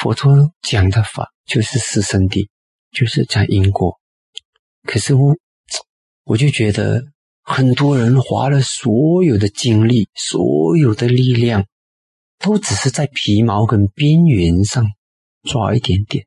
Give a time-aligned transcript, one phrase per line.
[0.00, 2.48] 佛陀讲的法就是四圣谛，
[2.92, 3.98] 就是讲因果。
[4.84, 5.34] 可是我，
[6.22, 7.02] 我就觉得
[7.42, 11.66] 很多人花了所有的精力、所有的力量，
[12.38, 14.86] 都只是在皮毛跟边缘上
[15.42, 16.24] 抓一点点，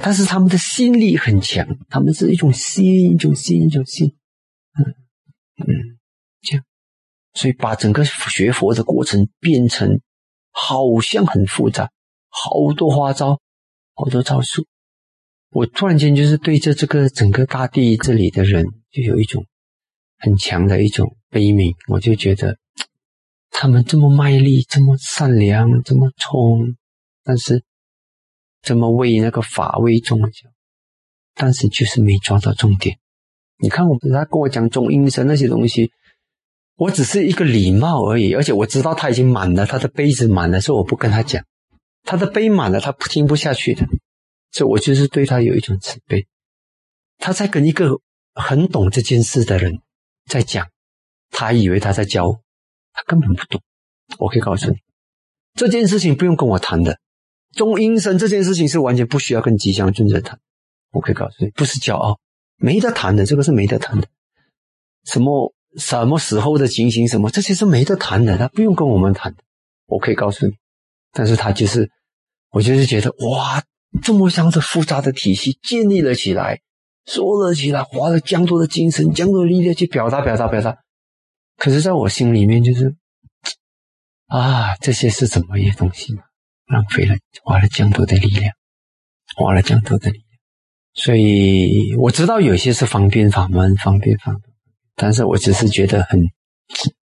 [0.00, 4.16] 但是他们的心力很强，他们是一种心，一种心，一种心，
[4.78, 4.88] 嗯
[5.58, 5.98] 嗯，
[6.40, 6.64] 这样，
[7.34, 10.00] 所以把整个学佛的过程变成
[10.50, 11.90] 好像很复杂。
[12.32, 13.38] 好多花招，
[13.94, 14.66] 好多招数。
[15.50, 19.44] 我突然间就是对着这个整个大地这里的人，就有一种
[20.18, 21.74] 很强的一种悲悯。
[21.88, 22.56] 我就觉得
[23.52, 26.74] 他们这么卖力，这么善良，这么冲，
[27.22, 27.62] 但是
[28.62, 30.48] 这么为那个法为宗教，
[31.34, 32.96] 但是就是没抓到重点。
[33.58, 35.92] 你看，我他跟我讲中阴身那些东西，
[36.76, 41.44] 我只是一个礼貌而已，而且我知道他已经满了，他的杯子满了，所以我不跟他讲。
[42.02, 43.86] 他的杯满了，他听不下去的，
[44.50, 46.26] 所以我就是对他有一种慈悲。
[47.18, 48.00] 他在跟一个
[48.34, 49.80] 很懂这件事的人
[50.26, 50.68] 在讲，
[51.30, 52.40] 他以为他在教，
[52.92, 53.62] 他根本不懂。
[54.18, 54.76] 我可以告诉你，
[55.54, 56.98] 这件事情不用跟我谈的。
[57.54, 60.40] 中阴身这件事情是完全不需要跟吉祥尊者谈。
[60.90, 62.18] 我可以告诉你，不是骄傲，
[62.56, 64.08] 没得谈的，这个是没得谈的。
[65.04, 69.42] 什么什么时候的情形，什么这些是没得谈的，他不用跟我们谈的。
[69.86, 70.54] 我可以告诉你。
[71.12, 71.90] 但是他就是，
[72.50, 73.62] 我就是觉得哇，
[74.02, 76.60] 这么样的复杂的体系建立了起来，
[77.06, 80.78] 说了起来，花了江多的精神、江多的力量去表达、表达、表达。
[81.58, 82.96] 可是，在我心里面，就是
[84.26, 86.22] 啊，这些是怎么一些东西呢？
[86.66, 87.14] 浪费了，
[87.44, 88.54] 花了这样多的力量，
[89.36, 90.28] 花了这样多的力量。
[90.94, 94.40] 所以我知道有些是方便法门，方便法门，
[94.94, 96.18] 但是我只是觉得很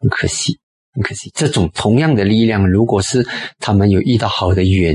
[0.00, 0.58] 很可惜。
[0.94, 3.26] 很可惜，这种同样的力量，如果是
[3.58, 4.94] 他们有遇到好的缘，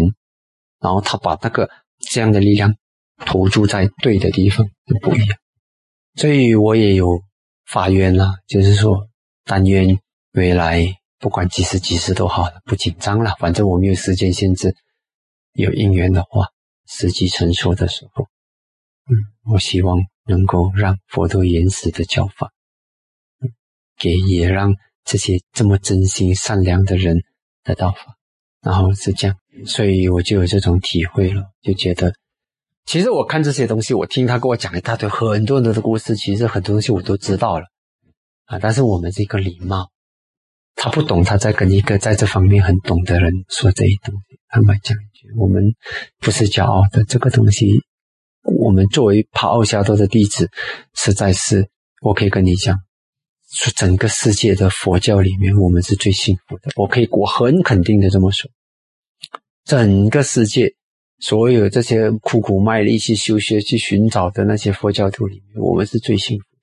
[0.80, 1.69] 然后他把那个
[2.00, 2.73] 这样的力量
[3.25, 5.38] 投注在对的地方，就不一样。
[6.16, 7.22] 所以我也有
[7.66, 9.09] 发愿啦，就是说，
[9.43, 9.99] 但愿
[10.32, 10.86] 未来
[11.20, 14.73] 不管几时几时都好，不紧张了，反正我没有时间限制。
[15.52, 16.48] 有因缘的话，
[16.88, 22.54] 时机成熟的时候，嗯，我希望能够让佛陀原始的教法，
[23.98, 24.73] 给也让。
[25.09, 27.17] 这些这么真心善良的人
[27.64, 28.15] 的道法，
[28.61, 32.14] 然后是这样，所以我就有这种体会了，就觉得，
[32.86, 37.65] 其实我看这些东西，我听他跟我讲一大堆很多很多的故事，其实很多东西我都知道了
[38.45, 38.59] 啊。
[38.59, 39.89] 但是我们这个礼貌，
[40.75, 45.73] 他不懂，他在跟一个在这方面很懂的人说这些东西，坦白讲一句，我们
[46.20, 47.81] 不是骄傲的，这个东西，
[48.43, 50.52] 我们作为帕奥夏多的弟子，
[50.93, 51.67] 实在是，
[52.03, 52.77] 我可以跟你讲。
[53.52, 56.71] 说整个世界的佛教里面，我们是最幸福的。
[56.76, 58.49] 我可以我很肯定的这么说，
[59.65, 60.76] 整个世界
[61.20, 66.59] 所有这些苦苦卖力去修学、去寻找的那些佛教徒里面，我们是最幸福的。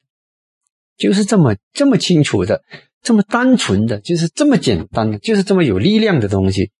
[0.96, 2.62] 就是这么这么清楚的，
[3.02, 6.70] 这么单纯的，就是这么简单的，就是这么有力量的东西。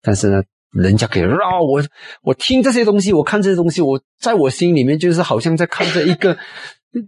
[0.00, 1.82] 但是呢，人家可以绕我，
[2.22, 6.38] 我听这些东西，我看这些东西，我在我心里面就是好像在看着一个。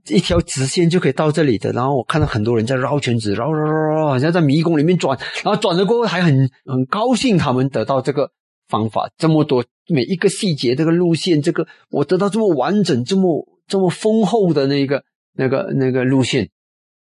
[0.09, 8.31] 一条直线就可以到这里的，然后我看到很多人在绕圈子，绕绕绕绕，好像在迷宫里面转，然后转了过后还很很高兴，他们得到这个
[8.69, 16.51] 方法，这么多每一个细节，这个路线，这个我得到这么完整、这么这么丰厚的那个那个那个路线，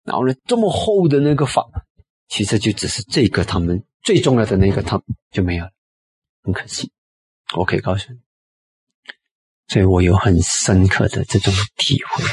[0.03, 1.65] 然后呢，这么厚的那个法，
[2.27, 5.01] 其实就只是这个他们最重要的那个，他
[5.31, 5.71] 就没有了，
[6.43, 6.91] 很可惜。
[7.57, 8.19] 我可以告诉你，
[9.67, 12.23] 所以我有很深刻的这种体会。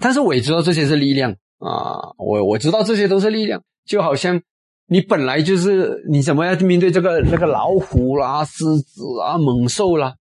[0.00, 4.40] 但是我也知道这些是力量啊，我我知道这些都是力量，就好像
[4.86, 10.14] 你本来就是你怎么样面对这个那个老虎啦、狮子啊、猛兽啦，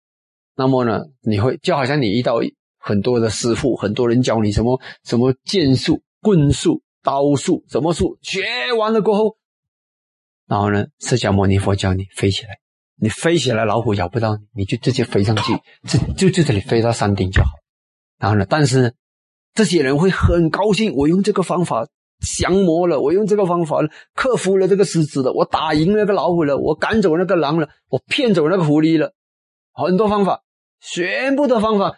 [0.56, 2.40] 那么呢，你会就好像你遇到
[2.78, 8.40] 很多的师傅，很多人教你什么什么剑术、棍术、刀术，什么术，学
[8.78, 9.36] 完了过后，
[10.48, 12.56] 然后呢，释迦牟尼佛教你飞起来，
[12.98, 15.52] 你飞起来，老虎咬不到你，你就直接飞上去，
[15.86, 17.50] 就就就这里飞到山顶就好。
[18.18, 18.94] 然后呢，但是。
[19.56, 21.88] 这些人会很高兴，我用这个方法
[22.20, 23.78] 降魔了，我用这个方法
[24.14, 29.14] 克服了这个狮子了，我打赢那个老虎了，我赶走那个狼了，我骗走那个狐狸了，
[29.72, 30.42] 很多方法，
[30.80, 31.96] 全部的方法，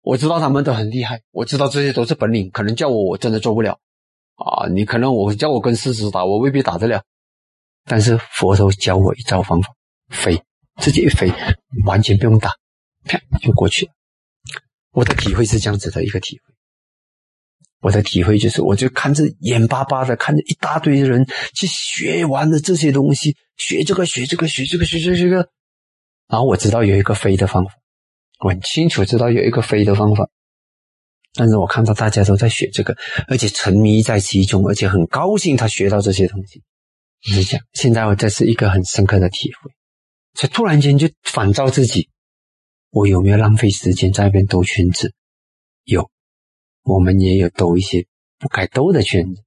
[0.00, 3.78] 我知道他们都很厉害，我知道这些都是本领，可能叫我我真的做不了
[4.36, 4.66] 啊！
[4.68, 7.02] 你可能我叫我跟狮子打，我未必打得了，
[7.84, 9.74] 但是佛头教我一招方法，
[10.08, 10.42] 飞，
[10.80, 11.30] 自己一飞，
[11.84, 12.52] 完全不用打，
[13.04, 13.92] 啪就过去了。
[14.92, 16.54] 我的体会是这样子的一个体会。
[17.80, 25.48] 我的体会就是，我就看着眼巴巴的看着一大堆人去学完了这些东西，学这个学这个学这个学这个学这个，
[26.26, 27.70] 然后我知道有一个飞的方法，
[28.40, 30.28] 我很清楚知道有一个飞的方法。
[31.34, 32.96] 但是我看到大家都在学这个，
[33.28, 36.62] 而且沉迷在其中，而且很高兴他学到这些东西。
[37.20, 39.70] 是讲，现在我这是一个很深刻的体会，
[40.34, 42.08] 所以突然间就反照自己，
[42.90, 45.12] 我有没有浪费时间在那边兜圈子？
[45.84, 46.10] 有，
[46.88, 48.04] 我们也有兜一些
[48.38, 49.42] 不该兜的圈子。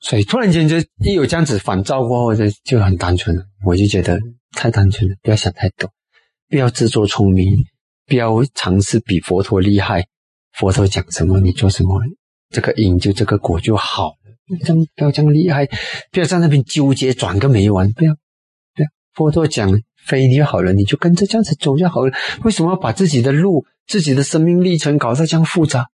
[0.00, 3.42] 所以突然间就一有这样子反照过后，就就很单纯了。
[3.64, 4.20] 我就觉得
[4.52, 5.90] 太单纯了，不要想太多，
[6.48, 7.56] 不要自作聪明，
[8.06, 10.06] 不要尝试比佛陀厉害。
[10.52, 12.00] 佛陀讲什么，你做什么，
[12.50, 14.58] 这个因就这个果就好了。
[14.62, 15.66] 这样不要这样厉害，
[16.12, 17.90] 不要在那边纠结转个没完。
[17.92, 18.14] 不要，
[18.74, 18.88] 不要。
[19.14, 22.12] 佛陀讲飞就好了，你就跟着这样子走就好了。
[22.44, 25.86] 为什么要把自己的路、自己的生命历程搞得这样复杂？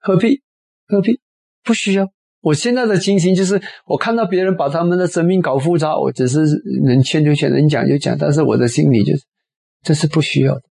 [0.00, 0.40] 何必？
[0.88, 1.20] 何必？
[1.62, 2.10] 不需要。
[2.40, 6.40] 我现在的心情就是，我看到别人把他们的生命搞复杂，我只是
[6.84, 8.16] 能劝就劝，能讲就讲。
[8.16, 9.24] 但是我的心里就是，
[9.82, 10.62] 这是不需要的，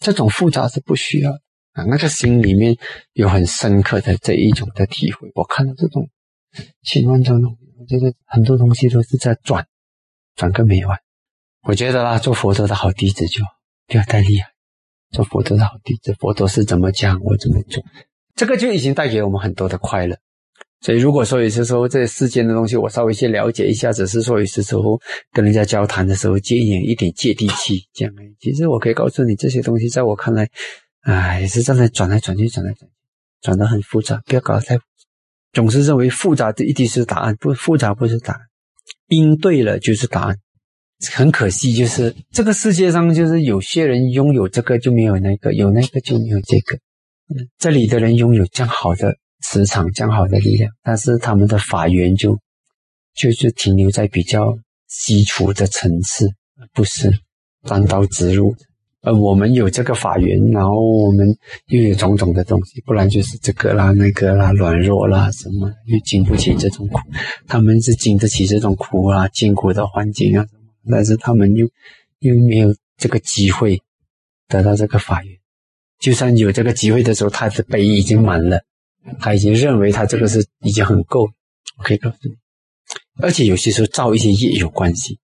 [0.00, 1.40] 这种复杂是不需要的。
[1.72, 2.74] 啊，那个心里面
[3.12, 5.30] 有很深刻的这一种的体会。
[5.34, 6.08] 我看到这种
[6.84, 7.36] 千万种，
[7.78, 9.66] 我觉得很多东西都是在转，
[10.34, 10.98] 转个没完。
[11.64, 13.42] 我觉得啦，做佛陀的好弟子就
[13.88, 14.48] 不要太厉害，
[15.10, 17.84] 做佛陀的好弟子，佛陀是怎么讲，我怎么做，
[18.36, 20.16] 这个就已经带给我们很多的快乐。
[20.82, 25.00] 所以，如果说有些时候这世间的东西我稍微去了解一下，只是说有些时候
[25.32, 28.14] 跟人家交谈的时候，接一点一点接地气这样。
[28.38, 30.48] 其实我可以告诉你，这些东西在我看来。
[31.00, 32.94] 哎，也是在那转来转去，转来转去，
[33.40, 34.20] 转得很复杂。
[34.26, 34.76] 不要搞得太，
[35.52, 38.40] 总是认为复杂的一定是答案，不复杂不是答案。
[39.08, 40.36] 因对了就是答案。
[41.12, 46.78] 很可惜，就是这个世界上，就是有些人拥有这个就没有那个，有那个就没有这个。
[47.58, 52.38] 这里的人拥有这样好的磁场，这样好的力量，但是他们的法源就
[53.14, 54.56] 就是停留在比较
[54.88, 56.28] 基础的层次，
[56.72, 57.10] 不是
[57.62, 58.54] 单刀直入。
[59.02, 61.28] 呃，我们有这个法源，然后我们
[61.66, 66.98] 又有种种的东西，不然就是这个啦、那个啦、软弱啦什么，又经不起这种苦。
[67.46, 70.44] 他们是经得起这种苦啊、艰苦的环境啊，
[70.90, 71.68] 但是他们又
[72.18, 73.80] 又没有这个机会
[74.48, 75.38] 得到这个法源。
[75.98, 78.62] 就算有这个机会的时候，他的杯已经满了，
[79.18, 81.28] 他已经认为他这个是已经很够。
[81.78, 82.34] 我可以告诉你，
[83.20, 85.18] 而且有些时候造一些业有关系。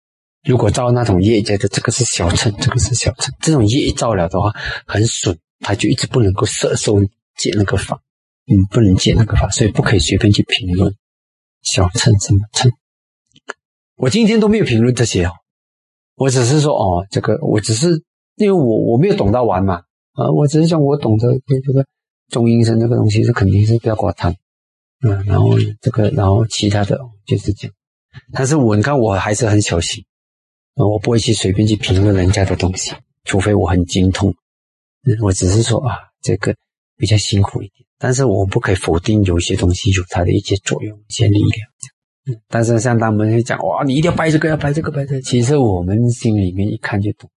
[0.45, 4.55] 如果造那种业，觉得这个是小乘，这个是小乘，这种业造了的话，
[4.87, 7.01] 很损，他就一直不能够摄受
[7.37, 8.01] 解那个法，
[8.47, 10.95] 嗯，不能解那个法，所以不可以随便去评论
[11.63, 12.73] 小乘什么乘。
[13.97, 15.33] 我今天都没有评论这些哦，
[16.15, 18.03] 我只是说哦，这个我只是
[18.37, 19.83] 因为我我没有懂到完嘛，
[20.19, 21.87] 啊，我只是讲我懂得这个
[22.29, 24.35] 中阴身这个东西是肯定是不要挂贪，
[25.03, 27.75] 嗯，然后这个然后其他的就是这样，
[28.33, 30.05] 但是我你看我还是很小心。
[30.81, 32.93] 我不会去随便去评论人家的东西，
[33.25, 34.33] 除非我很精通。
[35.21, 36.55] 我只是说啊，这个
[36.97, 42.39] 比较辛苦一点，但是我不可以否定有一些东西有它的一些作用、一些力量。
[42.47, 45.23] 但是像他们会讲哇，你一定要掰这个，要掰这个，掰这个。
[45.23, 47.29] 其实我们心里面一看就懂。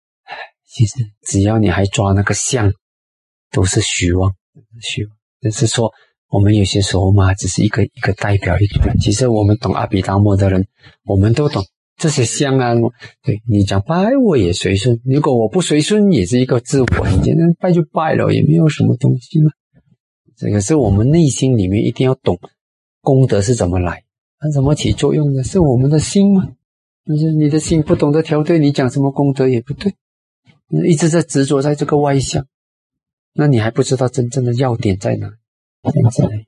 [0.73, 2.73] 其实只要你还抓那个相，
[3.51, 4.33] 都是虚妄，
[4.81, 5.17] 虚妄。
[5.41, 5.93] 就是说，
[6.29, 8.95] 我们有些时候嘛，只是一个一个代表一个。
[9.01, 10.67] 其实我们懂阿毗达摩的人，
[11.05, 11.65] 我们都懂。
[11.97, 12.73] 这些相啊，
[13.23, 16.87] 对你讲拜我也随顺，如果我不随顺，也是一个自我。
[17.09, 19.50] 你简单拜就拜了，也没有什么东西嘛。
[20.37, 22.39] 这个是我们内心里面一定要懂，
[23.03, 24.05] 功德是怎么来，
[24.39, 26.49] 它怎么起作用的，是我们的心嘛。
[27.07, 29.93] 就是你的心不懂得调对，你讲什么功德也不对，
[30.87, 32.47] 一直在执着在这个外向，
[33.35, 35.33] 那你还不知道真正的要点在哪。
[36.12, 36.37] 现在